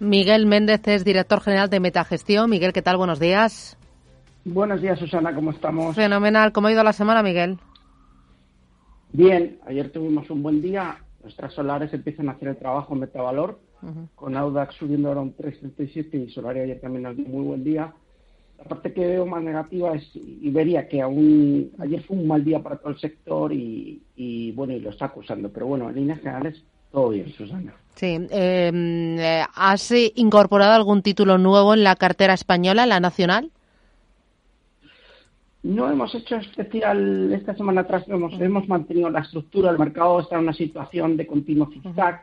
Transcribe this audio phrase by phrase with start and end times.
[0.00, 2.48] Miguel Méndez es director general de Metagestión.
[2.48, 2.96] Miguel, ¿qué tal?
[2.96, 3.76] Buenos días.
[4.44, 5.96] Buenos días, Susana, ¿cómo estamos?
[5.96, 6.52] Fenomenal.
[6.52, 7.58] ¿Cómo ha ido la semana, Miguel?
[9.12, 10.98] Bien, ayer tuvimos un buen día.
[11.22, 13.58] Nuestras solares empiezan a hacer el trabajo en Metavalor,
[14.14, 17.92] con Audax subiendo ahora un 3,37 y Solaria ayer también ha un muy buen día.
[18.58, 22.60] La parte que veo más negativa es Iberia, que aún ayer fue un mal día
[22.60, 25.50] para todo el sector y, y bueno, y lo está acusando.
[25.50, 27.74] Pero bueno, en líneas generales, todo bien, Susana.
[27.98, 28.16] Sí.
[28.30, 33.50] Em, eh, ¿Has incorporado algún título nuevo en la cartera española, la nacional?
[35.64, 40.36] No hemos hecho especial esta semana atrás, hemos, hemos mantenido la estructura, el mercado está
[40.36, 42.22] en una situación de continuo zigzag.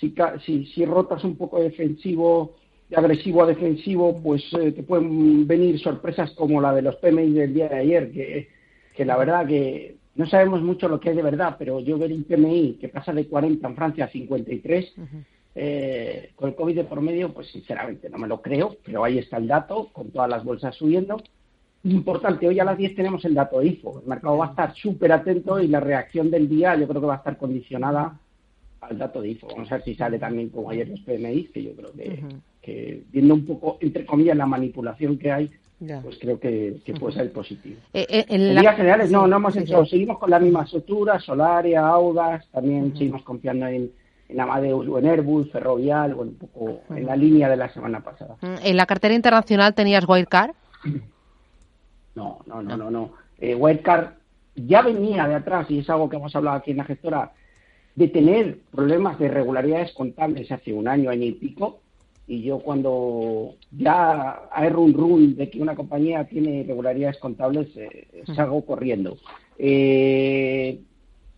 [0.00, 0.12] Si,
[0.44, 2.56] si, si rotas un poco defensivo,
[2.88, 7.30] de agresivo a defensivo, pues eh, te pueden venir sorpresas como la de los PMI
[7.30, 8.48] del día de ayer, que,
[8.96, 12.12] que la verdad que no sabemos mucho lo que es de verdad, pero yo ver
[12.12, 14.94] un PMI que pasa de 40 en Francia a 53,
[15.54, 19.18] eh, con el COVID de por medio, pues sinceramente no me lo creo, pero ahí
[19.18, 21.22] está el dato, con todas las bolsas subiendo.
[21.84, 24.00] Importante, hoy a las 10 tenemos el dato de IFO.
[24.00, 27.06] El mercado va a estar súper atento y la reacción del día yo creo que
[27.08, 28.18] va a estar condicionada
[28.82, 29.48] al dato de IFO.
[29.48, 31.92] Vamos a ver si sale también como ayer los PMI, que yo creo
[32.60, 35.50] que, viendo un poco, entre comillas, la manipulación que hay,
[36.02, 37.76] pues creo que, puede ser positivo.
[37.92, 41.86] Eh, eh, en, líneas generales, no, no hemos hecho, seguimos con la misma estructura, Solaria,
[41.86, 43.90] Audas, también seguimos confiando en,
[44.28, 48.00] en Amadeus o en Airbus, Ferrovial, bueno, un poco en la línea de la semana
[48.00, 48.36] pasada.
[48.40, 50.52] ¿En la cartera internacional tenías Wildcard?
[52.14, 53.12] No, no, no, no, no.
[53.38, 54.10] Eh, Wildcard
[54.54, 57.32] ya venía de atrás, y es algo que hemos hablado aquí en la gestora,
[57.94, 61.80] de tener problemas de irregularidades contables hace un año, año y pico,
[62.32, 68.22] y yo cuando ya hay run run de que una compañía tiene irregularidades contables, eh,
[68.34, 69.18] salgo corriendo.
[69.58, 70.80] Eh,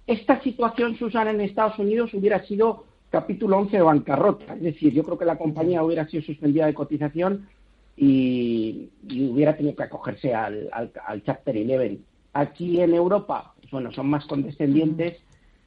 [0.06, 5.02] esta situación, Susana, en Estados Unidos hubiera sido capítulo 11 de bancarrota, es decir, yo
[5.02, 7.48] creo que la compañía hubiera sido suspendida de cotización
[7.96, 8.88] y,
[9.32, 11.98] hubiera tenido que acogerse al, al, Chapter 11.
[12.34, 15.16] Aquí en Europa, pues bueno, son más condescendientes.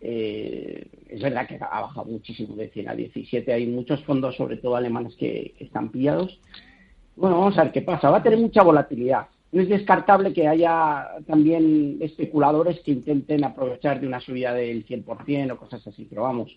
[0.01, 3.53] Eh, es verdad que ha bajado muchísimo de 100 a 17.
[3.53, 6.39] Hay muchos fondos, sobre todo alemanes, que están pillados.
[7.15, 8.09] Bueno, vamos a ver qué pasa.
[8.09, 14.01] Va a tener mucha volatilidad no es descartable que haya también especuladores que intenten aprovechar
[14.01, 16.55] de una subida del 100% o cosas así, pero vamos,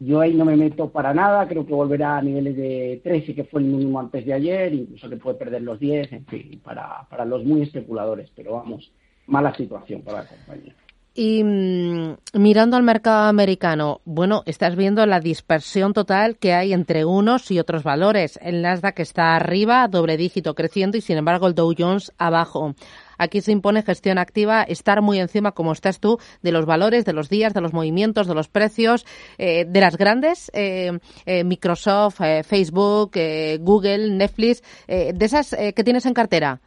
[0.00, 3.44] yo ahí no me meto para nada, creo que volverá a niveles de 13, que
[3.44, 7.06] fue el mínimo antes de ayer, incluso que puede perder los 10, en fin, para,
[7.10, 8.90] para los muy especuladores, pero vamos,
[9.26, 10.74] mala situación para la compañía.
[11.16, 17.04] Y mm, mirando al mercado americano, bueno, estás viendo la dispersión total que hay entre
[17.04, 18.36] unos y otros valores.
[18.42, 22.74] El Nasdaq está arriba, doble dígito creciendo y sin embargo el Dow Jones abajo.
[23.16, 27.12] Aquí se impone gestión activa, estar muy encima, como estás tú, de los valores, de
[27.12, 29.06] los días, de los movimientos, de los precios,
[29.38, 33.12] eh, de las grandes, eh, eh, Microsoft, Facebook,
[33.60, 36.60] Google, Netflix, de esas que tienes en cartera.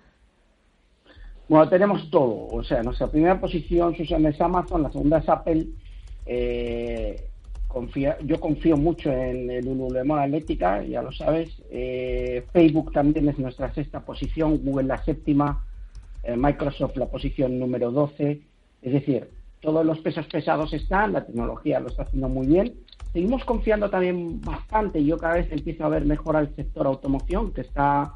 [1.50, 2.48] Bueno, tenemos todo.
[2.52, 5.68] O sea, nuestra primera posición, Susana, es Amazon, la segunda es Apple.
[6.26, 7.24] Eh,
[8.24, 11.50] yo confío mucho en el Lululemon Atlética, ya lo sabes.
[11.70, 15.66] Eh, Facebook también es nuestra sexta posición, Google la séptima,
[16.24, 18.42] eh, Microsoft la posición número 12.
[18.82, 19.30] Es decir,
[19.62, 22.74] todos los pesos pesados están, la tecnología lo está haciendo muy bien.
[23.14, 25.04] Seguimos confiando también bastante.
[25.04, 28.16] Yo cada vez empiezo a ver mejor al sector automoción, que está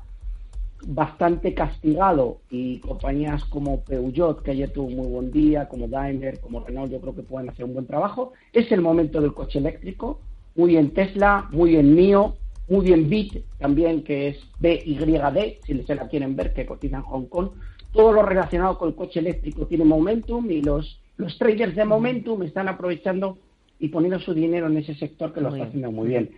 [0.86, 6.60] bastante castigado y compañías como Peugeot, que ayer tuvo muy buen día, como Daimler, como
[6.60, 8.34] Renault, yo creo que pueden hacer un buen trabajo.
[8.54, 10.22] Es el momento del coche eléctrico,
[10.56, 12.36] muy bien Tesla, muy bien NIO,
[12.68, 17.04] muy bien Bit también, que es BYD, si se la quieren ver, que cotiza en
[17.04, 17.50] Hong Kong.
[17.92, 22.42] Todo lo relacionado con el coche eléctrico tiene momentum y los, los traders de momentum
[22.44, 23.38] están aprovechando
[23.80, 26.32] y poniendo su dinero en ese sector que lo está haciendo muy bien.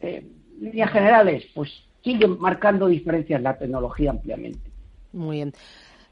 [0.00, 0.26] Eh,
[0.60, 1.70] líneas generales, pues
[2.02, 4.70] sigue marcando diferencias la tecnología ampliamente.
[5.12, 5.52] Muy bien.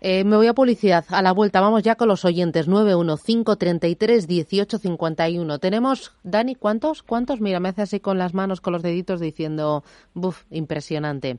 [0.01, 1.05] Eh, me voy a publicidad.
[1.09, 2.69] A la vuelta vamos ya con los oyentes.
[2.69, 5.59] 915331851.
[5.59, 7.03] Tenemos, Dani, ¿cuántos?
[7.03, 7.41] ¿Cuántos?
[7.41, 11.38] Mira, me hace así con las manos, con los deditos diciendo, buf, impresionante.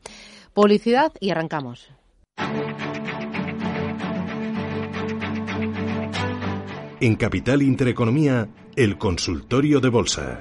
[0.54, 1.90] Publicidad y arrancamos.
[7.00, 10.40] En Capital Intereconomía, el consultorio de bolsa.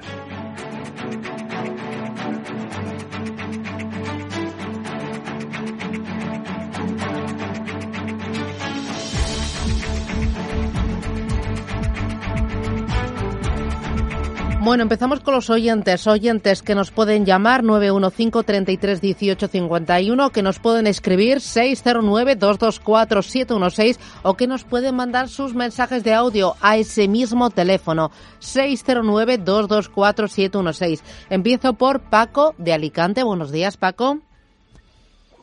[14.67, 16.07] Bueno, empezamos con los oyentes.
[16.07, 23.21] Oyentes que nos pueden llamar 915 33 18 51, que nos pueden escribir 609 224
[23.21, 29.37] 716 o que nos pueden mandar sus mensajes de audio a ese mismo teléfono 609
[29.37, 31.27] 224 716.
[31.29, 33.23] Empiezo por Paco de Alicante.
[33.23, 34.17] Buenos días, Paco.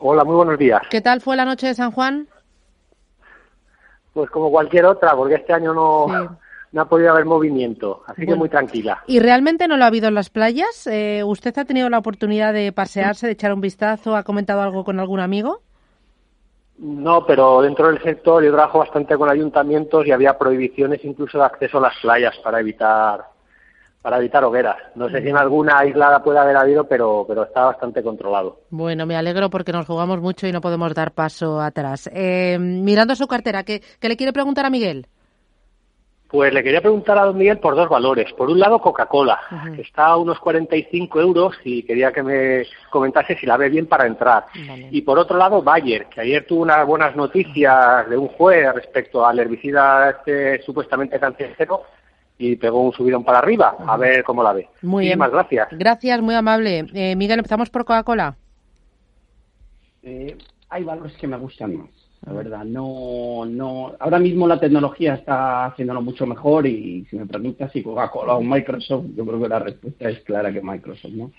[0.01, 0.83] Hola, muy buenos días.
[0.91, 2.27] ¿Qué tal fue la noche de San Juan?
[4.13, 6.37] Pues como cualquier otra, porque este año no,
[6.75, 9.01] no ha podido haber movimiento, así que muy tranquila.
[9.07, 10.85] ¿Y realmente no lo ha habido en las playas?
[10.87, 14.13] Eh, ¿Usted ha tenido la oportunidad de pasearse, de echar un vistazo?
[14.17, 15.61] ¿Ha comentado algo con algún amigo?
[16.77, 21.45] No, pero dentro del sector yo trabajo bastante con ayuntamientos y había prohibiciones incluso de
[21.45, 23.23] acceso a las playas para evitar
[24.01, 24.75] para evitar hogueras.
[24.95, 28.59] No sé si en alguna aislada puede haber habido, pero, pero está bastante controlado.
[28.69, 32.09] Bueno, me alegro porque nos jugamos mucho y no podemos dar paso atrás.
[32.13, 35.07] Eh, mirando su cartera, ¿qué, ¿qué le quiere preguntar a Miguel?
[36.35, 38.33] Pues le quería preguntar a don Miguel por dos valores.
[38.33, 39.39] Por un lado, Coca-Cola,
[39.73, 43.87] que está a unos 45 euros y quería que me comentase si la ve bien
[43.87, 44.47] para entrar.
[44.91, 49.25] Y por otro lado, Bayer, que ayer tuvo unas buenas noticias de un juez respecto
[49.25, 51.83] al herbicida este supuestamente cancerígeno
[52.37, 53.77] y pegó un subidón para arriba.
[53.87, 54.67] A ver cómo la ve.
[54.81, 55.17] Muy bien.
[55.17, 55.69] gracias.
[55.71, 56.85] Gracias, muy amable.
[56.93, 58.35] Eh, Miguel, empezamos por Coca-Cola.
[60.03, 60.37] Eh,
[60.67, 62.63] hay valores que me gustan más, la verdad.
[62.65, 63.93] No, no.
[63.99, 69.05] Ahora mismo la tecnología está haciéndolo mucho mejor y si me preguntas si Coca-Cola Microsoft,
[69.15, 71.31] yo creo que la respuesta es clara que Microsoft, ¿no?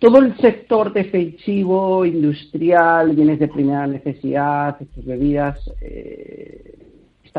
[0.00, 6.76] Todo el sector defensivo, industrial, bienes de primera necesidad, estas bebidas, eh,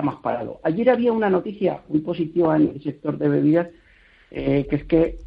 [0.02, 0.60] más parado.
[0.64, 3.70] Ayer había una noticia muy positiva en el sector de bebidas,
[4.32, 5.18] eh, que es que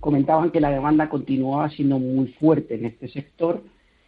[0.00, 3.62] comentaban que la demanda continuaba siendo muy fuerte en este sector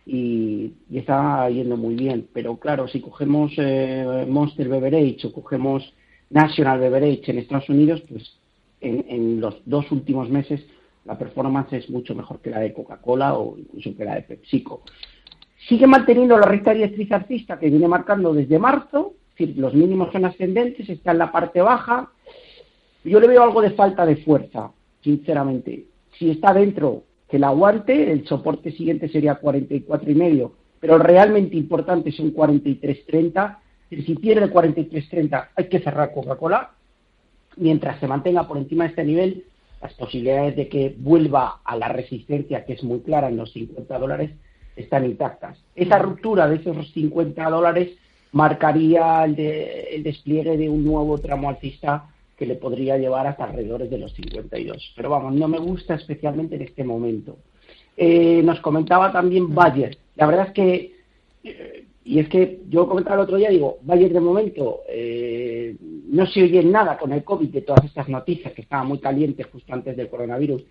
[0.06, 2.28] y, estaba yendo muy bien.
[2.32, 5.92] Pero claro, si cogemos eh, Monster Beverage o cogemos
[6.30, 8.38] National Beverage en Estados Unidos, pues
[8.80, 10.64] en, los dos últimos meses
[11.04, 14.82] la performance es mucho mejor que la de Coca-Cola o incluso que la de PepsiCo.
[15.68, 20.88] Sigue manteniendo la recta directriz artista que viene marcando desde marzo, los mínimos son ascendentes,
[20.88, 22.10] está en la parte baja.
[23.04, 24.72] Yo le veo algo de falta de fuerza,
[25.02, 25.86] sinceramente.
[26.18, 31.56] Si está dentro, que la aguante, el soporte siguiente sería 44 y medio, pero realmente
[31.56, 33.58] importante son 43.30.
[33.90, 36.70] Si pierde 43.30 hay que cerrar Coca-Cola.
[37.56, 39.44] Mientras se mantenga por encima de este nivel,
[39.80, 43.98] las posibilidades de que vuelva a la resistencia, que es muy clara en los 50
[43.98, 44.30] dólares,
[44.76, 45.58] están intactas.
[45.74, 47.96] Esa ruptura de esos 50 dólares
[48.32, 53.88] marcaría el, el despliegue de un nuevo tramo alcista que le podría llevar hasta alrededor
[53.88, 54.92] de los 52.
[54.96, 57.38] Pero vamos, no me gusta especialmente en este momento.
[57.96, 59.96] Eh, nos comentaba también Bayer.
[60.16, 60.92] La verdad es que,
[61.44, 66.26] eh, y es que yo comentaba el otro día, digo, Bayer de momento eh, no
[66.26, 69.72] se oye nada con el COVID de todas estas noticias que estaban muy calientes justo
[69.72, 70.62] antes del coronavirus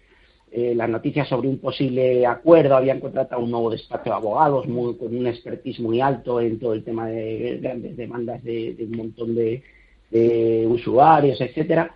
[0.58, 4.96] eh, las noticias sobre un posible acuerdo, habían contratado un nuevo despacho de abogados muy,
[4.96, 9.36] con un expertise muy alto en todo el tema de grandes demandas de, un montón
[9.36, 9.64] de,
[10.12, 11.92] usuarios, etcétera.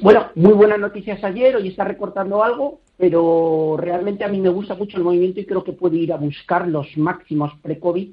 [0.00, 4.74] Bueno, muy buenas noticias ayer, hoy está recortando algo, pero realmente a mí me gusta
[4.74, 8.10] mucho el movimiento y creo que puede ir a buscar los máximos pre-COVID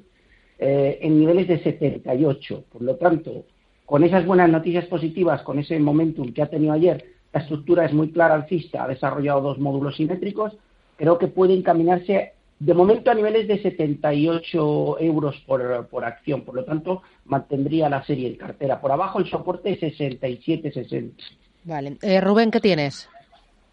[0.58, 2.64] eh, en niveles de 78.
[2.70, 3.44] Por lo tanto,
[3.86, 7.92] con esas buenas noticias positivas, con ese momentum que ha tenido ayer, la estructura es
[7.92, 10.56] muy clara alcista, ha desarrollado dos módulos simétricos,
[10.96, 16.64] creo que puede encaminarse de momento a niveles de 78 euros por, acción, por lo
[16.64, 18.80] tanto mantendría la serie en cartera.
[18.80, 21.12] Por abajo el soporte es 67-60.
[21.64, 21.98] Vale.
[22.02, 23.08] Eh, Rubén, ¿qué tienes?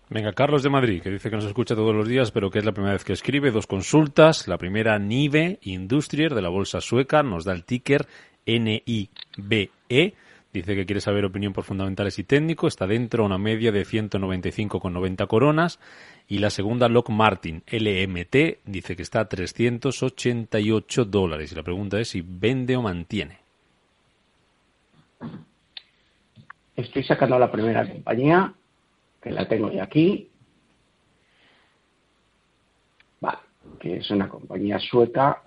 [0.10, 2.66] Venga, Carlos de Madrid, que dice que nos escucha todos los días, pero que es
[2.66, 3.50] la primera vez que escribe.
[3.50, 4.48] Dos consultas.
[4.48, 8.06] La primera, NIVE Industrier, de la bolsa sueca, nos da el ticker
[8.46, 9.72] NIBE
[10.56, 12.68] Dice que quiere saber opinión por fundamentales y técnico.
[12.68, 15.82] Está dentro una media de 195,90 coronas.
[16.30, 21.52] Y la segunda, Lock Martin, LMT, dice que está a 388 dólares.
[21.52, 23.40] Y la pregunta es si vende o mantiene.
[26.78, 28.54] Estoy sacando la primera compañía,
[29.22, 30.30] que la tengo ya aquí.
[33.20, 33.40] Vale,
[33.78, 35.44] que es una compañía sueca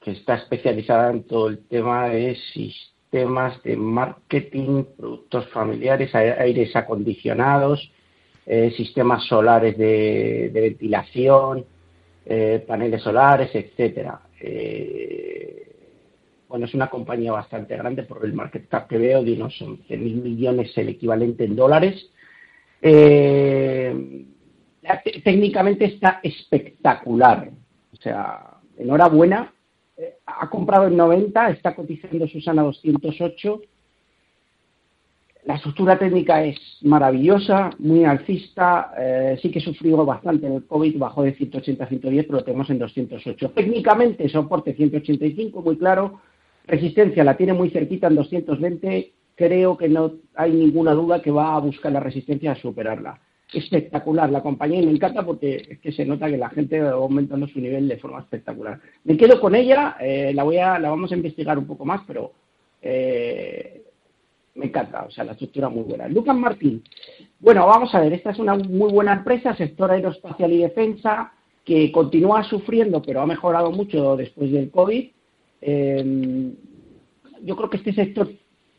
[0.00, 7.90] que está especializada en todo el tema de sistemas de marketing, productos familiares, aires acondicionados,
[8.46, 11.64] eh, sistemas solares de, ventilación,
[12.24, 14.20] eh, paneles solares, etcétera.
[14.40, 15.66] Eh,
[16.48, 19.98] bueno, es una compañía bastante grande por el market cap que veo de unos 11.000
[19.98, 22.10] mil millones el equivalente en dólares.
[25.24, 27.50] técnicamente está espectacular.
[27.92, 29.52] O sea, enhorabuena
[30.26, 33.60] ha comprado en 90, está cotizando Susana 208.
[35.44, 40.98] la estructura técnica es maravillosa, muy alcista, eh, sí que sufrió bastante en el COVID,
[40.98, 43.50] bajó de 180 a 110, pero lo tenemos en 208.
[43.50, 46.20] Técnicamente, soporte 185, muy claro,
[46.66, 51.54] resistencia la tiene muy cerquita en 220, creo que no hay ninguna duda que va
[51.54, 53.18] a buscar la resistencia a superarla.
[53.52, 56.90] Espectacular la compañía y me encanta porque es que se nota que la gente va
[56.90, 58.78] aumentando su nivel de forma espectacular.
[59.04, 62.02] Me quedo con ella, eh, la, voy a, la vamos a investigar un poco más,
[62.06, 62.32] pero
[62.82, 63.82] eh,
[64.54, 66.08] me encanta, o sea, la estructura muy buena.
[66.08, 66.82] Lucas Martín,
[67.38, 71.32] bueno, vamos a ver, esta es una muy buena empresa, sector aeroespacial y defensa,
[71.64, 75.10] que continúa sufriendo, pero ha mejorado mucho después del COVID.
[75.60, 76.54] Em,
[77.42, 78.30] yo creo que este sector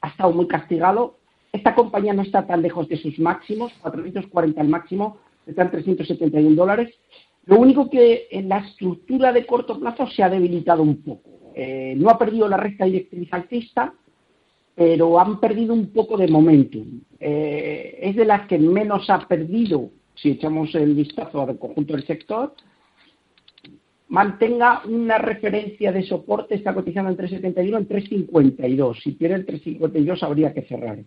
[0.01, 1.18] ha estado muy castigado.
[1.51, 6.93] Esta compañía no está tan lejos de sus máximos, 440 al máximo, están 371 dólares.
[7.45, 11.51] Lo único que en la estructura de corto plazo se ha debilitado un poco.
[11.55, 13.93] Eh, no ha perdido la recta directriz alcista,
[14.75, 17.01] pero han perdido un poco de momentum.
[17.19, 22.05] Eh, es de las que menos ha perdido, si echamos el vistazo al conjunto del
[22.05, 22.53] sector.
[24.09, 28.99] Mantenga una referencia de soporte, está cotizando en 371, en 352.
[29.03, 30.99] Si tiene el 352 habría que cerrar.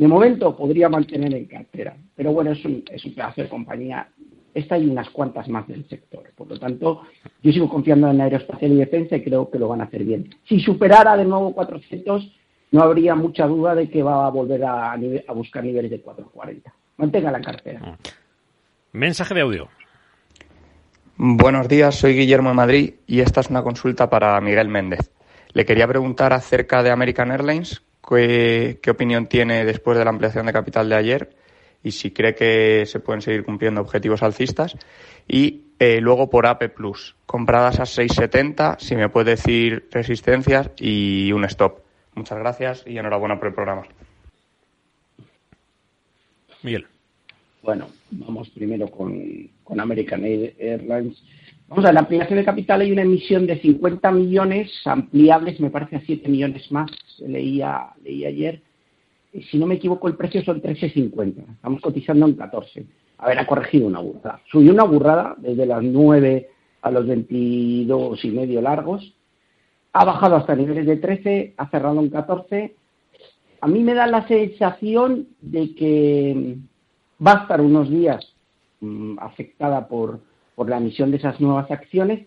[0.00, 4.08] De momento podría mantener en cartera, pero bueno, es un, es un pedazo de compañía.
[4.54, 6.22] Esta y unas cuantas más del sector.
[6.34, 7.02] Por lo tanto,
[7.42, 10.34] yo sigo confiando en aeroespacial y defensa y creo que lo van a hacer bien.
[10.48, 12.32] Si superara de nuevo 400,
[12.70, 16.72] no habría mucha duda de que va a volver a, a buscar niveles de 440.
[16.96, 17.98] Mantenga la cartera.
[18.92, 19.68] Mensaje de audio.
[21.18, 25.12] Buenos días, soy Guillermo de Madrid y esta es una consulta para Miguel Méndez.
[25.52, 30.52] Le quería preguntar acerca de American Airlines, qué, opinión tiene después de la ampliación de
[30.52, 31.36] capital de ayer
[31.82, 34.76] y si cree que se pueden seguir cumpliendo objetivos alcistas.
[35.26, 41.32] Y eh, luego por AP Plus, compradas a 6,70, si me puede decir resistencias y
[41.32, 41.80] un stop.
[42.14, 43.82] Muchas gracias y enhorabuena por el programa.
[46.62, 46.86] Miguel.
[47.62, 51.22] Bueno, vamos primero con, con American Airlines.
[51.70, 55.70] Vamos a ver, la ampliación de capital hay una emisión de 50 millones ampliables, me
[55.70, 58.60] parece a 7 millones más, leía, leía ayer.
[59.50, 61.54] Si no me equivoco, el precio son 13.50.
[61.54, 62.84] Estamos cotizando en 14.
[63.18, 64.42] A ver, ha corregido una burrada.
[64.50, 66.50] Subió una burrada desde las 9
[66.82, 69.14] a los 22 y medio largos
[69.92, 72.74] ha bajado hasta niveles de 13, ha cerrado en 14.
[73.60, 76.56] A mí me da la sensación de que
[77.24, 78.34] va a estar unos días
[78.80, 80.20] mm, afectada por,
[80.68, 82.26] la emisión de esas nuevas acciones,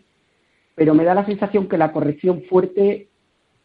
[0.76, 3.10] pero me da la sensación que la corrección fuerte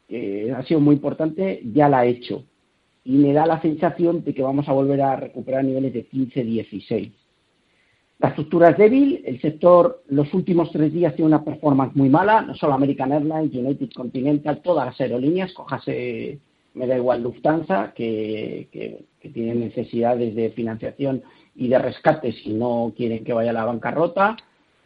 [0.08, 2.44] que ha sido muy importante, ya la ha hecho.
[3.04, 7.12] Y me da la sensación de que vamos a volver a recuperar niveles de 15-16.
[8.18, 12.42] La estructura es débil, el sector los últimos tres días tiene una performance muy mala,
[12.42, 16.40] no solo American Airlines, United Continental, todas las aerolíneas, cójase,
[16.74, 21.22] me da igual Lufthansa, que, que, tienen necesidades de financiación
[21.54, 24.36] y de rescate si no quieren que vaya a la bancarrota.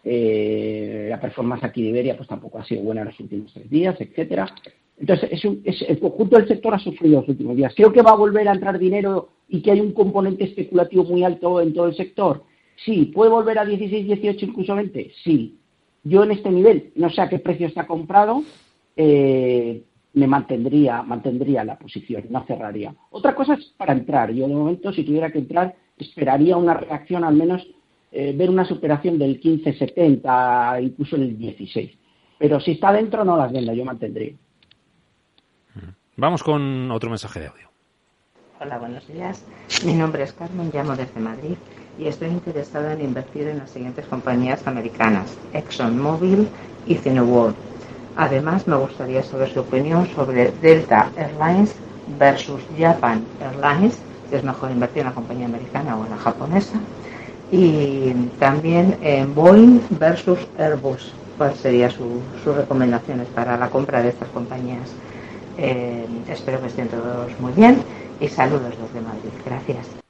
[0.04, 3.70] Eh, la performance aquí de Iberia pues tampoco ha sido buena en los últimos tres
[3.70, 4.52] días, etcétera.
[4.98, 5.30] Entonces,
[5.64, 7.72] es el conjunto del sector ha sufrido los últimos días.
[7.74, 11.24] Creo que va a volver a entrar dinero y que hay un componente especulativo muy
[11.24, 12.42] alto en todo el sector
[12.84, 15.12] Sí, ¿puede volver a 16, 18, incluso 20?
[15.22, 15.58] Sí.
[16.04, 18.42] Yo en este nivel, no sé a qué precio está comprado,
[18.96, 22.94] eh, me mantendría, mantendría la posición, no cerraría.
[23.10, 24.32] Otra cosa es para entrar.
[24.32, 27.66] Yo de momento, si tuviera que entrar, esperaría una reacción, al menos
[28.12, 31.90] eh, ver una superación del 15-70, incluso el 16.
[32.38, 34.34] Pero si está dentro, no las venda, yo mantendría.
[36.16, 37.70] Vamos con otro mensaje de audio.
[38.60, 39.44] Hola, buenos días.
[39.84, 41.56] Mi nombre es Carmen, llamo desde Madrid
[41.98, 46.48] y estoy interesada en invertir en las siguientes compañías americanas, ExxonMobil
[46.86, 47.56] y Cineworld.
[48.16, 51.74] Además, me gustaría saber su opinión sobre Delta Airlines
[52.18, 56.78] versus Japan Airlines, si es mejor invertir en la compañía americana o en la japonesa.
[57.52, 61.12] Y también en Boeing versus Airbus.
[61.36, 64.96] ¿Cuáles serían sus recomendaciones para la compra de estas compañías?
[65.58, 67.82] Eh, espero que estén todos muy bien
[68.20, 69.30] y saludos desde Madrid.
[69.44, 70.02] Gracias.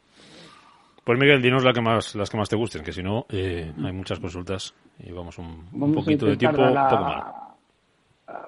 [1.04, 3.72] Pues Miguel, dinos la que más, las que más te gusten, que si no eh,
[3.84, 6.62] hay muchas consultas y vamos un, poquito de tiempo,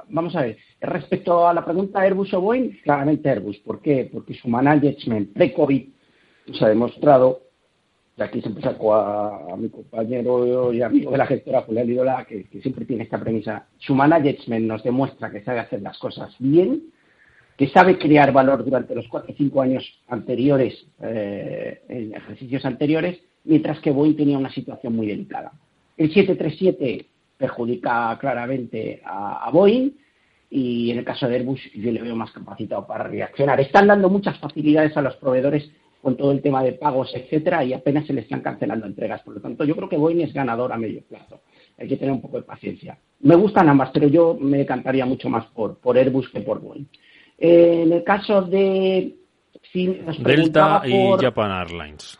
[0.08, 3.58] Vamos a ver, respecto a la pregunta Airbus o Boeing, claramente Airbus.
[3.58, 4.08] ¿Por qué?
[4.10, 5.88] Porque su management pre-COVID
[6.52, 7.40] se ha demostrado,
[8.16, 12.46] y aquí siempre saco a, mi compañero y amigo de la gestora, Julián Lidola, que,
[12.62, 16.82] siempre tiene esta premisa, su management nos demuestra que sabe hacer las cosas bien
[17.56, 23.20] que sabe crear valor durante los cuatro o cinco años anteriores, eh, en ejercicios anteriores,
[23.44, 25.52] mientras que Boeing tenía una situación muy delicada.
[25.96, 27.06] El 737
[27.36, 29.90] perjudica claramente a, Boeing
[30.50, 33.60] y en el caso de Airbus yo le veo más capacitado para reaccionar.
[33.60, 35.70] Están dando muchas facilidades a los proveedores
[36.04, 39.22] con todo el tema de pagos, etcétera, y apenas se le están cancelando entregas.
[39.22, 41.40] Por lo tanto, yo creo que Boeing es ganador a medio plazo.
[41.78, 42.96] Hay que tener un poco de paciencia.
[43.20, 46.86] Me gustan ambas, pero yo me decantaría mucho más por, por Airbus que por Boeing.
[47.38, 49.16] Eh, en el caso de...
[49.72, 52.18] Delta y Japan Airlines.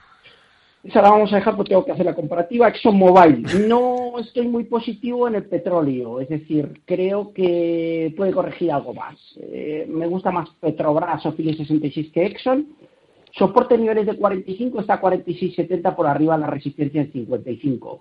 [0.84, 2.68] Esa la vamos a dejar porque tengo que hacer la comparativa.
[2.68, 3.68] ExxonMobil.
[3.68, 9.16] No estoy muy positivo en el petróleo, es decir, creo que puede corregir algo más.
[9.40, 12.66] Eh, me gusta más Petrobras o Phillips 66 que Exxon.
[13.36, 18.00] Soporte niveles de 45 está a 46.70 por arriba la resistencia en 55.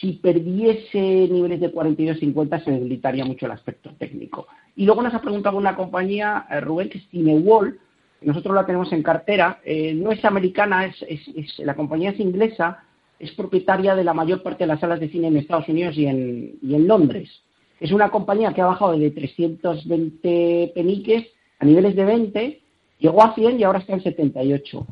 [0.00, 4.46] Si perdiese niveles de 42.50 se debilitaría mucho el aspecto técnico.
[4.76, 7.80] Y luego nos ha preguntado una compañía, eh, Rubén, que es Cinewall,
[8.20, 12.84] nosotros la tenemos en cartera, eh, no es americana, es, la compañía es inglesa,
[13.18, 16.06] es propietaria de la mayor parte de las salas de cine en Estados Unidos y
[16.06, 17.42] en, y en Londres.
[17.80, 21.26] Es una compañía que ha bajado de 320 peniques
[21.58, 22.60] a niveles de 20,
[23.00, 24.86] llegó a 100 y ahora está en 78.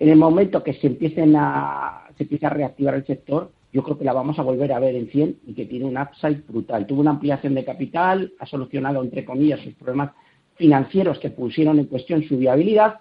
[0.00, 3.96] En el momento que se empiecen a, se empiece a reactivar el sector, yo creo
[3.96, 6.86] que la vamos a volver a ver en 100 y que tiene un upside brutal.
[6.86, 10.10] Tuvo una ampliación de capital, ha solucionado, entre comillas, sus problemas
[10.56, 12.98] financieros que pusieron en cuestión su viabilidad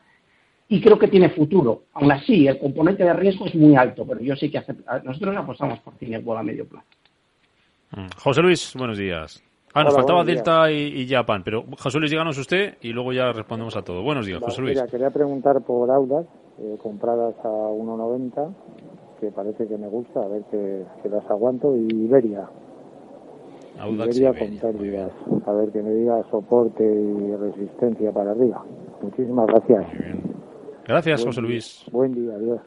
[0.68, 1.86] y creo que tiene futuro.
[1.94, 4.62] Aún así, el componente de riesgo es muy alto, pero yo sí que
[5.04, 6.88] nosotros apostamos por Cinebol a medio plazo.
[7.92, 8.08] Mm.
[8.18, 9.44] José Luis, buenos días.
[9.74, 13.76] Ah, nos faltaba Delta y, Japan, pero José Luis, díganos usted y luego ya respondemos
[13.78, 14.02] a todo.
[14.02, 14.76] Buenos días, José Luis.
[14.76, 16.26] Mira, quería preguntar por Audas,
[16.60, 18.52] eh, compradas a 1,90,
[19.20, 22.50] que parece que me gusta, a ver qué, qué las aguanto, y Iberia,
[23.80, 24.76] Audax contar
[25.46, 28.64] A ver que me diga soporte y resistencia para arriba.
[29.02, 29.86] Muchísimas gracias.
[30.86, 31.86] Gracias, José Luis.
[31.92, 32.62] Buen día, adiós.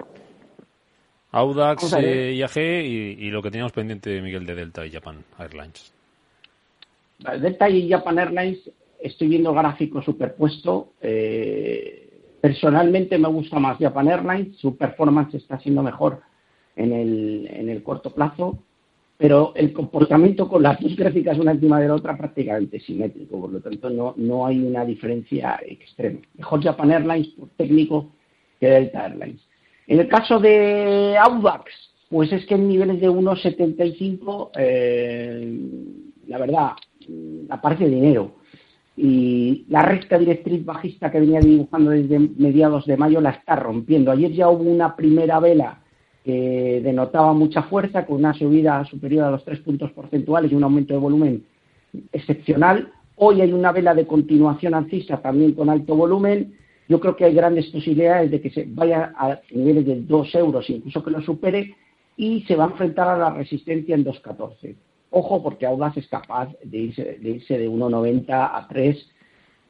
[1.32, 5.92] Audax, eh, IAG y, lo que teníamos pendiente, Miguel, de Delta y Japan Airlines.
[7.40, 8.58] Delta y Japan Airlines,
[9.00, 10.94] estoy viendo gráfico superpuesto.
[11.00, 16.20] Eh, personalmente me gusta más Japan Airlines, su performance está siendo mejor
[16.76, 18.58] en el, en el corto plazo
[19.22, 23.52] pero el comportamiento con las dos gráficas una encima de la otra prácticamente simétrico, por
[23.52, 26.18] lo tanto no, no hay una diferencia extrema.
[26.34, 28.10] Mejor Japan Airlines por técnico
[28.58, 29.40] que Delta Airlines.
[29.86, 31.70] En el caso de Audax,
[32.08, 35.56] pues es que en niveles de 1,75, eh,
[36.26, 36.70] la verdad,
[37.48, 38.32] aparece dinero.
[38.96, 44.10] Y la recta directriz bajista que venía dibujando desde mediados de mayo la está rompiendo.
[44.10, 45.80] Ayer ya hubo una primera vela
[46.24, 50.64] que denotaba mucha fuerza, con una subida superior a los tres puntos porcentuales y un
[50.64, 51.44] aumento de volumen
[52.12, 52.92] excepcional.
[53.16, 56.54] Hoy hay una vela de continuación alcista también con alto volumen.
[56.88, 60.68] Yo creo que hay grandes posibilidades de que se vaya a niveles de 2 euros,
[60.68, 61.74] incluso que lo supere,
[62.16, 64.74] y se va a enfrentar a la resistencia en 2.14.
[65.12, 69.10] Ojo, porque Audaz es capaz de irse de, irse de 1.90 a 3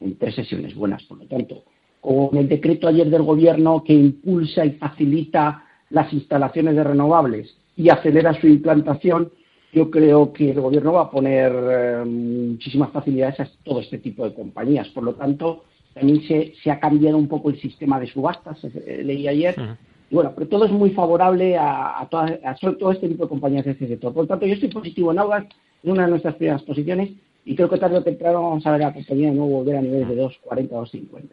[0.01, 1.03] en tres sesiones buenas.
[1.03, 1.63] Por lo tanto,
[2.01, 7.89] con el decreto ayer del Gobierno que impulsa y facilita las instalaciones de renovables y
[7.89, 9.31] acelera su implantación,
[9.73, 14.23] yo creo que el gobierno va a poner eh, muchísimas facilidades a todo este tipo
[14.23, 14.87] de compañías.
[14.89, 19.27] Por lo tanto, también se, ha cambiado un poco el sistema de subastas, eh, leí
[19.27, 19.55] ayer.
[20.13, 23.87] Y bueno, pero todo es muy favorable a, todo este tipo de compañías de este
[23.87, 24.13] sector.
[24.13, 25.47] Por tanto, yo estoy positivo en Audax,
[25.81, 27.09] en una de nuestras primeras posiciones,
[27.43, 29.77] y creo que tarde o temprano vamos a ver a la compañía de nuevo volver
[29.77, 31.23] a niveles de 2,40 o 2,50.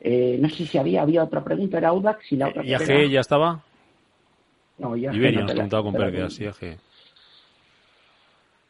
[0.00, 2.64] Eh, no sé si había, había otra pregunta, era Audax y la otra.
[2.64, 3.62] ¿Y ya estaba?
[4.78, 6.78] No, Iberia nos contado con pérdidas, IAG.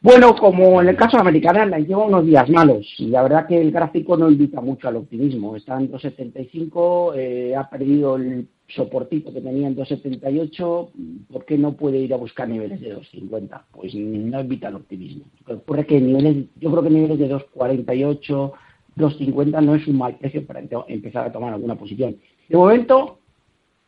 [0.00, 3.46] Bueno, como en el caso de Americana, la lleva unos días malos y la verdad
[3.46, 5.54] que el gráfico no invita mucho al optimismo.
[5.54, 10.90] Está en 2.75, eh, ha perdido el soportito que tenía en 2.78.
[11.30, 13.62] ¿Por qué no puede ir a buscar niveles de 2.50?
[13.72, 15.24] Pues no invita al optimismo.
[15.46, 18.52] Ocurre que niveles, yo creo que niveles de 2.48,
[18.96, 22.16] 2.50 no es un mal precio para empezar a tomar alguna posición.
[22.48, 23.18] De momento,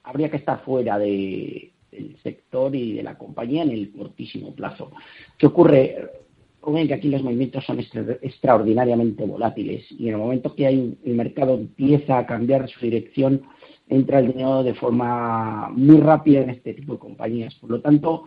[0.04, 4.90] habría que estar fuera de, del sector y de la compañía en el cortísimo plazo.
[5.36, 6.10] ¿Qué ocurre?
[6.86, 11.54] que aquí los movimientos son extraordinariamente volátiles y en el momento que hay, el mercado
[11.54, 13.42] empieza a cambiar su dirección,
[13.88, 17.54] entra el dinero de forma muy rápida en este tipo de compañías.
[17.54, 18.24] Por lo tanto,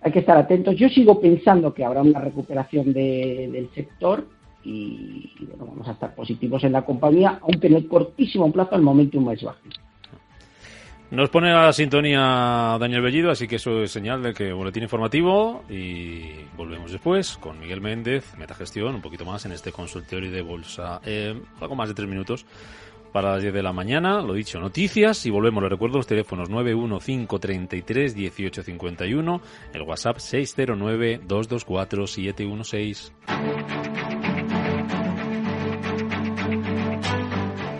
[0.00, 0.76] hay que estar atentos.
[0.76, 4.26] Yo sigo pensando que habrá una recuperación del sector
[4.64, 8.82] y, bueno, vamos a estar positivos en la compañía, aunque en el cortísimo plazo el
[8.82, 9.58] momentum es bajo.
[11.10, 14.82] Nos pone a la sintonía Daniel Bellido, así que eso es señal de que boletín
[14.82, 20.42] informativo y volvemos después con Miguel Méndez, Metagestión, un poquito más en este consultorio de
[20.42, 21.00] bolsa.
[21.06, 22.44] Eh, algo más de tres minutos
[23.12, 25.62] para las 10 de la mañana, lo dicho, noticias y volvemos.
[25.62, 29.40] Les recuerdo los teléfonos 915331851,
[29.72, 33.12] el WhatsApp 609224716.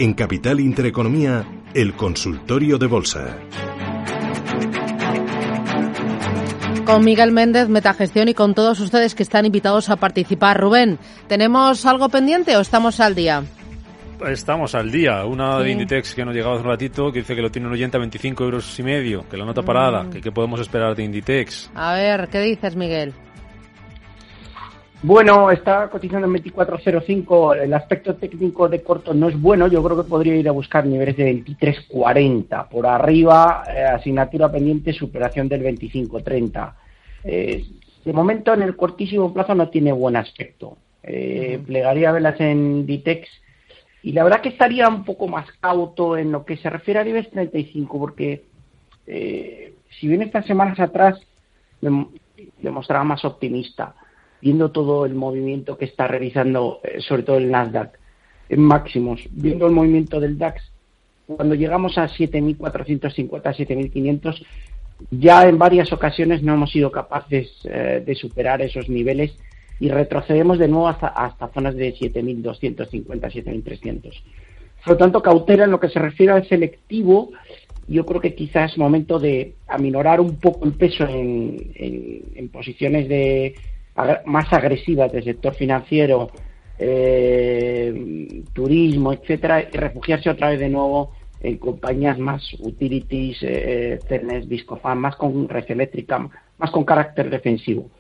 [0.00, 3.36] En Capital Intereconomía, el consultorio de bolsa.
[6.84, 10.58] Con Miguel Méndez, Metagestión y con todos ustedes que están invitados a participar.
[10.58, 13.44] Rubén, ¿tenemos algo pendiente o estamos al día?
[14.26, 15.24] Estamos al día.
[15.24, 17.74] Una de Inditex que nos llegaba hace un ratito que dice que lo tiene un
[17.74, 20.02] oyente a 25 euros y medio, que la nota parada.
[20.02, 20.10] Mm.
[20.10, 21.70] Que, ¿Qué podemos esperar de Inditex?
[21.74, 23.14] A ver, ¿qué dices, Miguel?
[25.02, 27.62] Bueno, está cotizando en 24.05.
[27.62, 29.68] El aspecto técnico de corto no es bueno.
[29.68, 32.68] Yo creo que podría ir a buscar niveles de 23.40.
[32.68, 36.74] Por arriba, eh, asignatura pendiente, superación del 25.30.
[37.22, 37.64] Eh,
[38.04, 40.76] de momento, en el cortísimo plazo no tiene buen aspecto.
[41.04, 43.28] Eh, plegaría velas en Ditex
[44.08, 47.04] y la verdad que estaría un poco más cauto en lo que se refiere a
[47.04, 48.42] niveles 35, porque
[49.06, 51.20] eh, si bien estas semanas atrás
[51.82, 52.06] me,
[52.70, 53.94] mostraba más optimista
[54.40, 57.98] viendo todo el movimiento que está realizando, eh, sobre todo el Nasdaq,
[58.48, 60.62] en máximos, viendo el movimiento del DAX,
[61.26, 64.42] cuando llegamos a 7.450, 7.500,
[65.10, 69.36] ya en varias ocasiones no hemos sido capaces eh, de superar esos niveles
[69.80, 74.22] y retrocedemos de nuevo hasta, hasta zonas de 7.250, 7.300.
[74.84, 77.30] Por lo tanto, cautela en lo que se refiere al selectivo,
[77.86, 83.54] yo creo que quizás es momento de aminorar un poco el peso en, posiciones de
[84.26, 86.30] más agresivas del sector financiero,
[86.78, 94.48] eh, turismo, etcétera, y refugiarse otra vez de nuevo en compañías más utilities, eh, Cernes,
[94.48, 97.90] Viscofan, más con red eléctrica, más con carácter defensivo.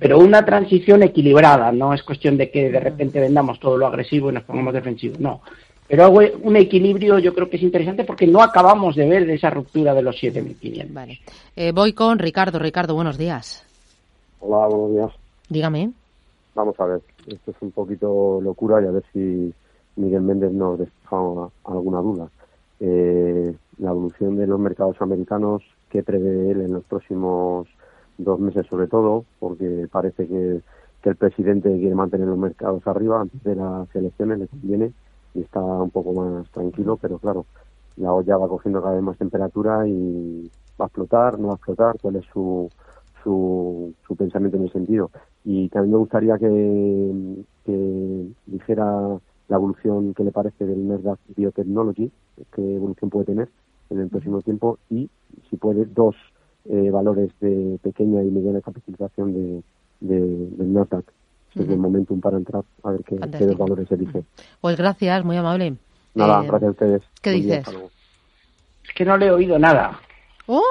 [0.00, 4.30] Pero una transición equilibrada, no es cuestión de que de repente vendamos todo lo agresivo
[4.30, 5.40] y nos pongamos defensivos, no.
[5.86, 9.50] Pero un equilibrio yo creo que es interesante porque no acabamos de ver de esa
[9.50, 10.92] ruptura de los 7.500.
[10.92, 11.18] Vale.
[11.56, 12.60] Eh, voy con Ricardo.
[12.60, 13.64] Ricardo, buenos días.
[14.40, 15.20] Hola, buenos días.
[15.48, 15.90] Dígame.
[16.54, 19.52] Vamos a ver, esto es un poquito locura y a ver si
[19.96, 21.16] Miguel Méndez nos despeja
[21.64, 22.28] alguna duda.
[22.80, 27.68] Eh, la evolución de los mercados americanos, ¿qué prevé él en los próximos
[28.24, 29.24] dos meses sobre todo?
[29.38, 30.62] Porque parece que,
[31.02, 34.92] el presidente quiere mantener los mercados arriba antes de las elecciones, le conviene
[35.34, 37.46] y está un poco más tranquilo, pero claro,
[37.96, 41.56] la olla va cogiendo cada vez más temperatura y va a explotar, no va a
[41.56, 42.68] explotar, cuál es su,
[43.22, 45.10] su, su pensamiento en ese sentido.
[45.44, 47.36] Y también me gustaría que,
[48.46, 52.10] dijera la evolución que le parece del Nasdaq Biotechnology,
[52.52, 53.48] qué evolución puede tener
[53.90, 55.08] en el próximo tiempo y
[55.48, 56.16] si puede dos
[56.68, 59.62] eh, valores de pequeña y mediana capitalización de,
[60.00, 61.04] del Nasdaq.
[61.54, 64.22] Es el momentum para entrar a ver qué, dos valores elige.
[64.60, 65.74] Pues gracias, muy amable.
[66.14, 67.02] Nada, eh, gracias a ustedes.
[67.20, 67.64] ¿Qué dices?
[68.84, 69.98] es que no le he oído nada.
[70.46, 70.62] ¿Oh?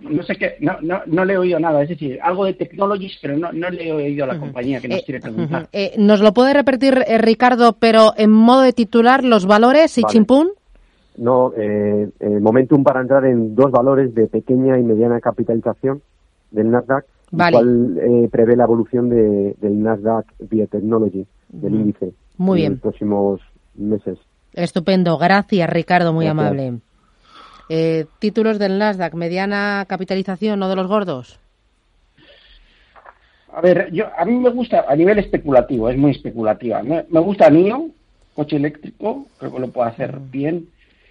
[0.00, 3.18] no sé qué, no, no, no le he oído nada, es decir, algo de technologies,
[3.20, 5.68] pero no, no le he oído a la compañía que nos eh, quiere preguntar.
[5.72, 10.04] Eh, ¿Nos lo puede repetir eh, Ricardo, pero en modo de titular, los valores y
[10.04, 10.50] chimpún?
[11.18, 16.00] No, eh, momentum para entrar en dos valores de pequeña y mediana capitalización
[16.52, 17.56] del Nasdaq, vale.
[17.56, 23.40] cual prevé la evolución de, del Nasdaq Biotechnology, del índice, muy en los próximos
[23.74, 24.18] meses.
[24.54, 26.78] Estupendo, gracias Ricardo, muy amable.
[27.68, 31.38] Eh, títulos del Nasdaq, mediana capitalización, no de los gordos.
[33.52, 36.82] A ver, yo a mí me gusta a nivel especulativo, es muy especulativa.
[36.82, 37.88] Me, gusta NIO,
[38.34, 40.68] coche eléctrico, creo que lo puede hacer bien.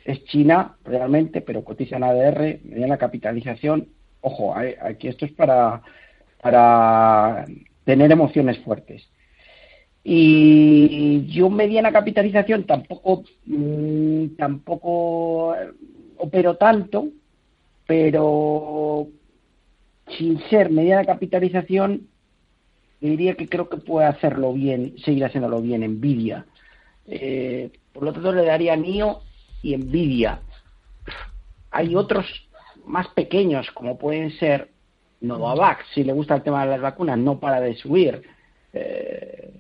[0.08, 3.90] Es China realmente, pero cotiza en ADR, mediana capitalización.
[4.22, 5.82] Ojo, aquí esto es para,
[6.42, 7.44] para
[7.84, 9.06] tener emociones fuertes.
[10.06, 15.54] Y yo mediana capitalización tampoco, mm, tampoco
[16.16, 17.10] opero tanto,
[17.86, 19.10] pero
[20.18, 22.08] sin ser mediana capitalización,
[23.02, 26.46] diría que creo que puede hacerlo bien, seguir haciéndolo bien, Nvidia.
[27.08, 29.27] Eh, por lo tanto, le daría NIO
[29.64, 30.42] y Nvidia.
[31.72, 32.26] Hay otros
[32.86, 34.72] más pequeños, como pueden ser
[35.22, 38.22] Novavax, si le gusta el tema de las vacunas, no para de subir.
[38.74, 39.52] Eh,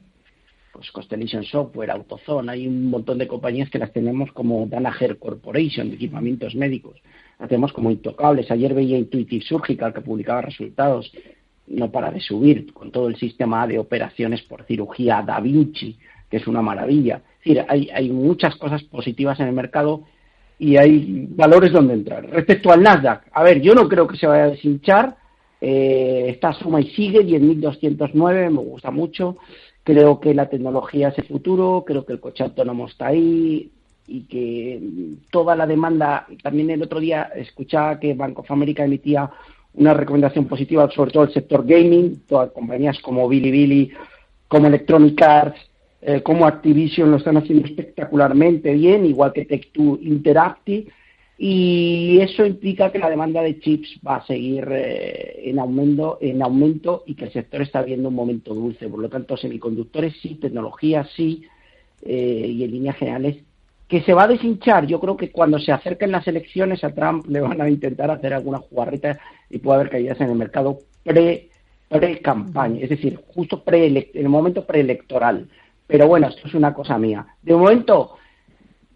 [0.78, 5.90] pues Constellation Software, AutoZone, hay un montón de compañías que las tenemos como Danaher Corporation,
[5.90, 7.02] de equipamientos médicos,
[7.40, 8.52] las tenemos como intocables.
[8.52, 11.12] Ayer veía Intuitive Surgical que publicaba resultados,
[11.66, 15.98] no para de subir, con todo el sistema de operaciones por cirugía Da Vinci,
[16.30, 17.24] que es una maravilla.
[17.48, 20.04] Decir, hay, hay muchas cosas positivas en el mercado
[20.60, 22.26] y hay valores donde entrar.
[22.30, 25.16] Respecto al Nasdaq, a ver, yo no creo que se vaya a deshinchar,
[25.62, 29.38] eh, está suma y sigue, 10.209, me gusta mucho.
[29.84, 33.72] Creo que la tecnología es el futuro, creo que el coche autónomo está ahí
[34.08, 34.82] y que
[35.32, 39.30] toda la demanda, también el otro día escuchaba que Bank of America emitía
[39.74, 43.92] una recomendación positiva sobre todo el sector gaming, todas compañías como Bilibili,
[44.48, 45.67] como Electronic Arts,
[46.02, 50.92] eh, como Activision lo están haciendo espectacularmente bien, igual que Tech2 Interactive,
[51.40, 56.42] y eso implica que la demanda de chips va a seguir eh, en aumento en
[56.42, 58.90] aumento y que el sector está viendo un momento dulce.
[58.90, 61.44] Por lo tanto semiconductores sí tecnología sí
[62.02, 63.38] eh, y en líneas generales
[63.88, 64.88] que se va a deshinchar.
[64.88, 68.34] Yo creo que cuando se acerquen las elecciones a Trump le van a intentar hacer
[68.34, 71.50] alguna jugarreta y puede haber caídas en el mercado pre
[71.88, 75.48] pre campaña es decir justo pre en el momento preelectoral
[75.88, 78.18] pero bueno esto es una cosa mía de momento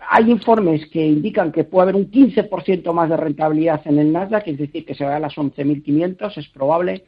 [0.09, 4.47] hay informes que indican que puede haber un 15% más de rentabilidad en el Nasdaq,
[4.47, 7.05] es decir, que se va a las 11.500, es probable.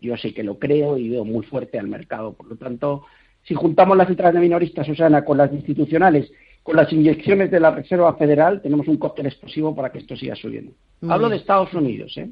[0.00, 2.34] Yo sí que lo creo y veo muy fuerte al mercado.
[2.34, 3.04] Por lo tanto,
[3.44, 6.30] si juntamos las letras de minoristas, Susana, con las institucionales,
[6.62, 10.34] con las inyecciones de la Reserva Federal, tenemos un cóctel explosivo para que esto siga
[10.34, 10.72] subiendo.
[11.08, 12.14] Hablo de Estados Unidos.
[12.16, 12.30] ¿eh?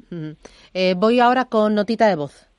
[0.73, 0.95] ¿eh?
[0.97, 2.52] voy ahora con notita de voz.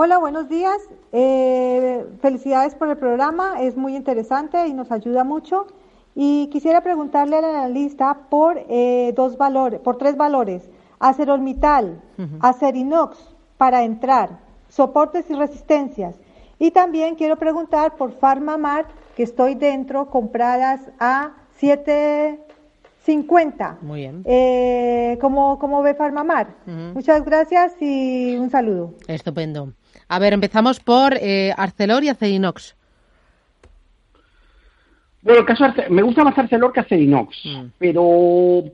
[0.00, 0.78] Hola, buenos días.
[1.10, 5.66] Eh, felicidades por el programa, es muy interesante y nos ayuda mucho.
[6.14, 12.00] Y quisiera preguntarle al analista por eh, dos valores, por tres valores: acerolmital,
[12.38, 13.18] acerinox
[13.56, 16.14] para entrar, soportes y resistencias.
[16.60, 23.80] Y también quiero preguntar por Farmamar, que estoy dentro, compradas a 7.50.
[23.80, 24.22] Muy bien.
[24.26, 26.54] Eh, ¿cómo, ¿Cómo ve Farmamar?
[26.94, 28.94] Muchas gracias y un saludo.
[29.08, 29.72] Estupendo.
[30.08, 32.74] A ver, empezamos por eh, Arcelor y Acerinox.
[35.20, 37.64] Bueno, el caso me gusta más Arcelor que Acerinox, mm.
[37.76, 38.64] pero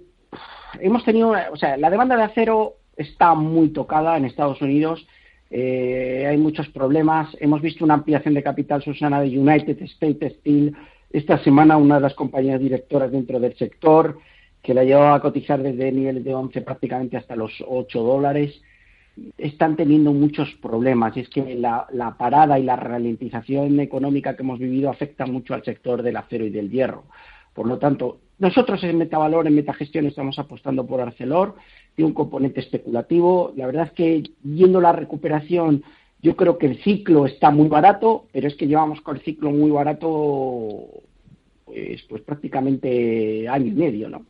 [0.79, 5.05] hemos tenido, o sea, la demanda de acero está muy tocada en Estados Unidos.
[5.51, 7.37] Eh, hay muchos problemas.
[7.41, 10.77] Hemos visto una ampliación de capital, Susana, de United States Steel.
[11.11, 14.19] Esta semana una de las compañías directoras dentro del sector,
[14.63, 18.61] que la llevó a cotizar desde niveles de 11 prácticamente hasta los 8 dólares
[19.39, 21.87] están teniendo muchos problemas y es que la,
[22.19, 26.51] parada y la ralentización económica que hemos vivido afecta mucho al sector del acero y
[26.51, 27.05] del hierro.
[27.53, 31.55] Por lo tanto, nosotros en Metavalor, en Metagestión, estamos apostando por Arcelor,
[31.95, 33.53] tiene un componente especulativo.
[33.57, 35.85] La verdad es que viendo la recuperación,
[36.21, 39.53] yo creo que el ciclo está muy barato, pero es que llevamos con el ciclo
[39.53, 40.89] muy barato
[41.65, 44.27] pues, pues prácticamente año y medio, ¿no?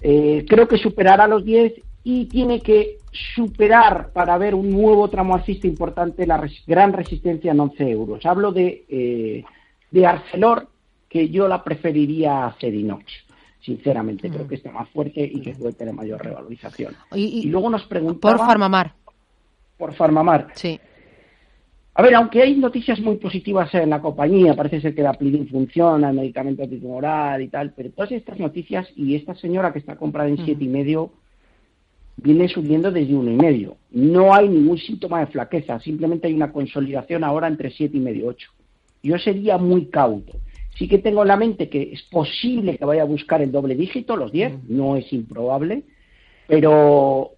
[0.00, 5.34] Eh, creo que superará los 10 y tiene que superar para ver un nuevo tramo
[5.34, 8.24] alcista importante la gran resistencia en 11 euros.
[8.24, 9.44] Hablo de, eh,
[9.90, 10.68] de Arcelor,
[11.08, 13.04] que yo la preferiría a Cerinox.
[13.60, 16.96] Sinceramente, creo que está más fuerte y que puede tener mayor revalorización.
[17.14, 18.36] Y, luego nos preguntaba...
[18.36, 18.92] Por Farmamar.
[19.76, 20.48] Por Farmamar.
[20.54, 20.80] Sí.
[21.94, 25.46] A ver, aunque hay noticias muy positivas en la compañía, parece ser que la Plidin
[25.46, 29.94] funciona, el medicamento antitumoral y tal, pero todas estas noticias y esta señora que está
[29.96, 31.12] comprada en siete y medio
[32.16, 33.76] viene subiendo desde uno y medio.
[33.90, 38.28] No hay ningún síntoma de flaqueza, simplemente hay una consolidación ahora entre siete y medio,
[38.28, 38.50] ocho.
[39.02, 40.32] Yo sería muy cauto.
[40.76, 43.74] Sí que tengo en la mente que es posible que vaya a buscar el doble
[43.74, 45.82] dígito, los 10, no es improbable,
[46.46, 47.32] pero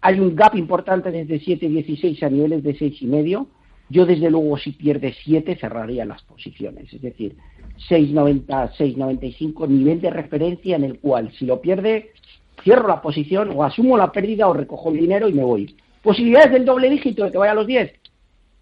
[0.00, 3.48] hay un gap importante desde 7,16 a niveles de seis y medio.
[3.88, 7.36] Yo desde luego si pierde 7 cerraría las posiciones, es decir,
[7.88, 12.10] 6,90, 6,95 nivel de referencia en el cual si lo pierde
[12.62, 15.76] cierro la posición o asumo la pérdida o recojo el dinero y me voy.
[16.02, 17.92] Posibilidades del doble dígito de que vaya a los 10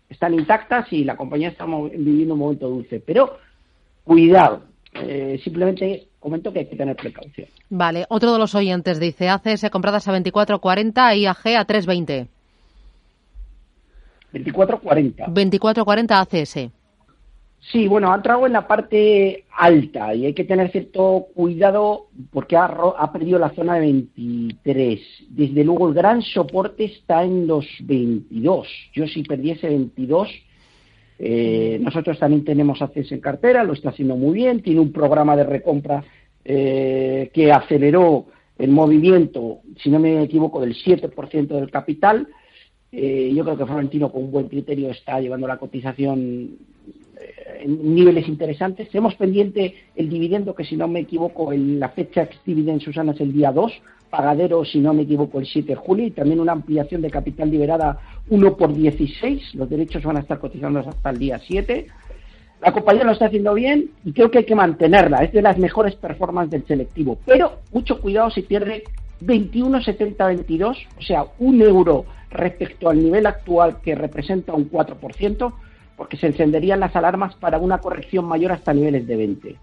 [0.08, 3.00] están intactas y la compañía está viviendo un momento dulce.
[3.00, 3.38] Pero
[4.04, 4.62] cuidado,
[4.94, 7.48] eh, simplemente comento que hay que tener precaución.
[7.70, 12.28] Vale, otro de los oyentes dice ACS compradas a 24.40 y AG a 3.20.
[14.32, 15.26] 24.40.
[15.26, 16.72] 24.40 ACS.
[17.70, 22.56] Sí, bueno, ha entrado en la parte alta y hay que tener cierto cuidado porque
[22.56, 25.00] ha, ha, perdido la zona de 23.
[25.28, 28.66] Desde luego el gran soporte está en los 22.
[28.94, 30.28] Yo si perdiese 22,
[31.20, 35.36] eh, nosotros también tenemos acceso en cartera, lo está haciendo muy bien, tiene un programa
[35.36, 36.02] de recompra
[36.44, 38.26] eh, que aceleró
[38.58, 42.26] el movimiento, si no me equivoco, del 7% del capital.
[42.90, 46.58] Eh, yo creo que Florentino con un buen criterio está llevando la cotización
[47.60, 48.88] en niveles interesantes.
[48.90, 53.12] Tenemos pendiente el dividendo, que si no me equivoco, en la fecha ex dividend Susana
[53.12, 53.72] es el día 2,
[54.10, 57.50] pagadero, si no me equivoco, el 7 de julio, y también una ampliación de capital
[57.50, 57.98] liberada
[58.28, 59.54] 1 por 16.
[59.54, 61.86] Los derechos van a estar cotizando hasta el día 7.
[62.60, 65.24] La compañía lo está haciendo bien y creo que hay que mantenerla.
[65.24, 67.18] Es de las mejores performances del selectivo.
[67.26, 68.84] Pero mucho cuidado si pierde
[69.22, 75.52] 21,70-22, o sea, un euro respecto al nivel actual que representa un 4%,
[75.96, 79.56] porque se encenderían las alarmas para una corrección mayor hasta niveles de 20.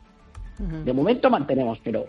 [0.59, 2.07] De momento mantenemos, pero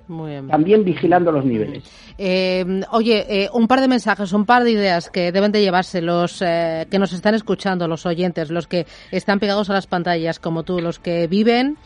[0.48, 1.84] también vigilando los niveles.
[2.18, 6.02] Eh, oye, eh, un par de mensajes, un par de ideas que deben de llevarse
[6.02, 10.40] los eh, que nos están escuchando, los oyentes, los que están pegados a las pantallas
[10.40, 11.78] como tú, los que viven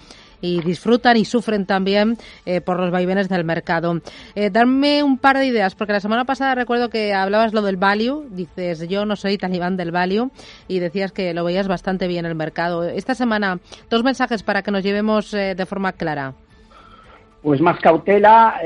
[0.44, 4.00] y disfrutan y sufren también eh, por los vaivenes del mercado.
[4.35, 7.78] Eh, darme un par de ideas, porque la semana pasada recuerdo que hablabas lo del
[7.78, 10.30] value, dices yo no soy talibán del value
[10.68, 12.85] y decías que lo veías bastante bien el mercado.
[12.85, 16.35] Esta semana, dos mensajes para que nos llevemos eh, de forma clara.
[17.42, 18.59] Pues más cautela,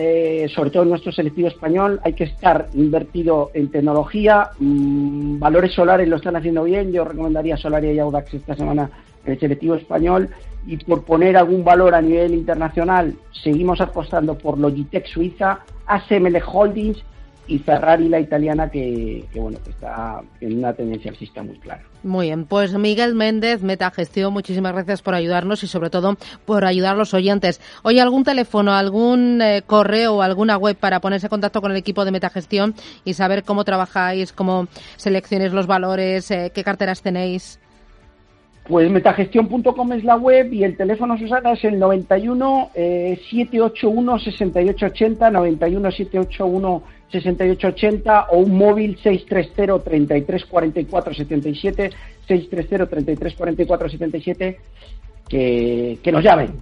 [0.54, 6.06] sobre todo en nuestro selectivo español, hay que estar invertido en tecnología, mm, valores solares
[6.06, 8.88] lo están haciendo bien, yo recomendaría Solaria y Audax esta semana
[9.26, 10.30] en el selectivo español
[10.66, 17.02] y por poner algún valor a nivel internacional, seguimos apostando por Logitech Suiza, ASML Holdings
[17.48, 21.82] y Ferrari la italiana que, bueno que está en una tendencia alcista muy clara.
[22.02, 26.94] Muy bien, pues Miguel Méndez, Metagestión, muchísimas gracias por ayudarnos y sobre todo por ayudar
[26.94, 27.60] a los oyentes.
[27.82, 32.04] Oye, ¿algún teléfono, algún eh, correo alguna web para ponerse en contacto con el equipo
[32.04, 37.58] de Metagestión y saber cómo trabajáis, cómo seleccionáis los valores, eh, qué carteras tenéis?
[38.68, 45.90] Pues metagestión.com es la web y el teléfono Susana es el 91 781 6880, 91
[45.90, 51.90] 781 6880 o un móvil 630 33 44 77,
[52.26, 54.58] 630 33 44 77
[55.26, 56.52] que, que nos llamen.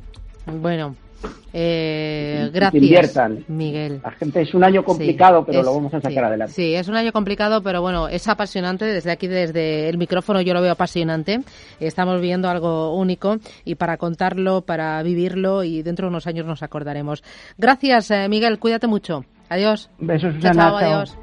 [0.60, 0.94] Bueno,
[1.52, 4.00] eh, gracias, Miguel.
[4.02, 6.52] La gente es un año complicado, pero lo vamos a sacar adelante.
[6.52, 8.84] Sí, es un año complicado, pero bueno, es apasionante.
[8.84, 11.40] Desde aquí, desde el micrófono, yo lo veo apasionante.
[11.80, 16.62] Estamos viendo algo único y para contarlo, para vivirlo y dentro de unos años nos
[16.62, 17.22] acordaremos.
[17.56, 18.58] Gracias, eh, Miguel.
[18.58, 19.24] Cuídate mucho.
[19.48, 19.90] Adiós.
[19.98, 20.78] Besos, Susana.
[20.78, 21.16] adiós.